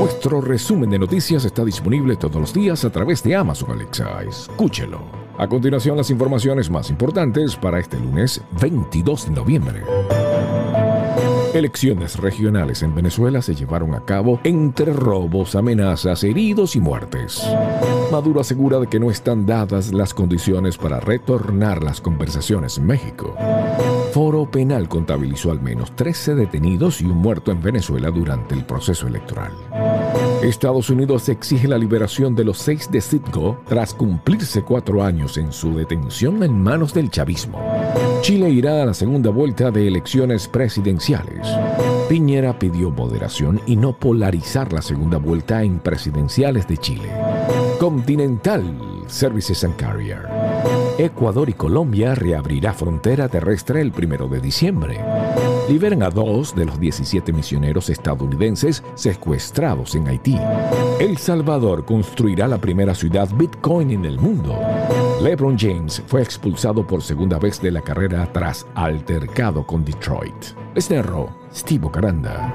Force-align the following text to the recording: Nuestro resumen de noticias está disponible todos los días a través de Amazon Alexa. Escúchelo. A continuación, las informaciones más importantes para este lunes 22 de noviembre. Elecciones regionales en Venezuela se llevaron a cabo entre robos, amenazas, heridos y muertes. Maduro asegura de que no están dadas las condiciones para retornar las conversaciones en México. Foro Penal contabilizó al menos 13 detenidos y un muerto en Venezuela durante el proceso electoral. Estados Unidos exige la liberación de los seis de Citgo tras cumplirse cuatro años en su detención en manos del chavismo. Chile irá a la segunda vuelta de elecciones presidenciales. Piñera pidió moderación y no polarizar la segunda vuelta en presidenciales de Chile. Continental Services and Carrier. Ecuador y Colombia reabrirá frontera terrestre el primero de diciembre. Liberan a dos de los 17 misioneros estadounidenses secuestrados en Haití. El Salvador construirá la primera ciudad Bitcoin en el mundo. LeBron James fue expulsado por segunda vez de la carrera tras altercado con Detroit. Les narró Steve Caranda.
Nuestro 0.00 0.40
resumen 0.40 0.88
de 0.88 0.98
noticias 0.98 1.44
está 1.44 1.62
disponible 1.62 2.16
todos 2.16 2.36
los 2.36 2.54
días 2.54 2.86
a 2.86 2.90
través 2.90 3.22
de 3.22 3.36
Amazon 3.36 3.72
Alexa. 3.72 4.22
Escúchelo. 4.22 5.02
A 5.36 5.46
continuación, 5.46 5.94
las 5.98 6.08
informaciones 6.08 6.70
más 6.70 6.88
importantes 6.88 7.54
para 7.54 7.78
este 7.78 7.98
lunes 7.98 8.40
22 8.62 9.26
de 9.26 9.30
noviembre. 9.32 9.82
Elecciones 11.52 12.16
regionales 12.16 12.82
en 12.82 12.94
Venezuela 12.94 13.42
se 13.42 13.54
llevaron 13.54 13.94
a 13.94 14.02
cabo 14.06 14.40
entre 14.42 14.94
robos, 14.94 15.54
amenazas, 15.54 16.24
heridos 16.24 16.76
y 16.76 16.80
muertes. 16.80 17.46
Maduro 18.10 18.40
asegura 18.40 18.80
de 18.80 18.86
que 18.86 18.98
no 18.98 19.10
están 19.10 19.44
dadas 19.44 19.92
las 19.92 20.14
condiciones 20.14 20.78
para 20.78 21.00
retornar 21.00 21.82
las 21.82 22.00
conversaciones 22.00 22.78
en 22.78 22.86
México. 22.86 23.36
Foro 24.12 24.50
Penal 24.50 24.88
contabilizó 24.88 25.52
al 25.52 25.60
menos 25.60 25.94
13 25.94 26.34
detenidos 26.34 27.00
y 27.00 27.04
un 27.04 27.18
muerto 27.18 27.52
en 27.52 27.62
Venezuela 27.62 28.10
durante 28.10 28.54
el 28.54 28.64
proceso 28.64 29.06
electoral. 29.06 29.52
Estados 30.42 30.90
Unidos 30.90 31.28
exige 31.28 31.68
la 31.68 31.78
liberación 31.78 32.34
de 32.34 32.44
los 32.44 32.58
seis 32.58 32.90
de 32.90 33.00
Citgo 33.00 33.60
tras 33.68 33.94
cumplirse 33.94 34.62
cuatro 34.62 35.04
años 35.04 35.36
en 35.36 35.52
su 35.52 35.76
detención 35.76 36.42
en 36.42 36.60
manos 36.60 36.92
del 36.92 37.10
chavismo. 37.10 37.60
Chile 38.22 38.50
irá 38.50 38.82
a 38.82 38.86
la 38.86 38.94
segunda 38.94 39.30
vuelta 39.30 39.70
de 39.70 39.86
elecciones 39.86 40.48
presidenciales. 40.48 41.46
Piñera 42.08 42.58
pidió 42.58 42.90
moderación 42.90 43.60
y 43.66 43.76
no 43.76 43.96
polarizar 43.96 44.72
la 44.72 44.82
segunda 44.82 45.18
vuelta 45.18 45.62
en 45.62 45.78
presidenciales 45.78 46.66
de 46.66 46.78
Chile. 46.78 47.10
Continental 47.78 48.64
Services 49.06 49.62
and 49.64 49.76
Carrier. 49.76 50.39
Ecuador 50.98 51.48
y 51.48 51.54
Colombia 51.54 52.14
reabrirá 52.14 52.74
frontera 52.74 53.28
terrestre 53.28 53.80
el 53.80 53.92
primero 53.92 54.28
de 54.28 54.40
diciembre. 54.40 55.00
Liberan 55.68 56.02
a 56.02 56.10
dos 56.10 56.54
de 56.54 56.66
los 56.66 56.78
17 56.78 57.32
misioneros 57.32 57.88
estadounidenses 57.88 58.82
secuestrados 58.94 59.94
en 59.94 60.08
Haití. 60.08 60.38
El 60.98 61.16
Salvador 61.16 61.84
construirá 61.84 62.46
la 62.48 62.58
primera 62.58 62.94
ciudad 62.94 63.28
Bitcoin 63.34 63.92
en 63.92 64.04
el 64.04 64.18
mundo. 64.18 64.58
LeBron 65.22 65.58
James 65.58 66.02
fue 66.06 66.22
expulsado 66.22 66.86
por 66.86 67.02
segunda 67.02 67.38
vez 67.38 67.60
de 67.62 67.70
la 67.70 67.82
carrera 67.82 68.30
tras 68.32 68.66
altercado 68.74 69.66
con 69.66 69.84
Detroit. 69.84 70.34
Les 70.74 70.90
narró 70.90 71.30
Steve 71.52 71.88
Caranda. 71.90 72.52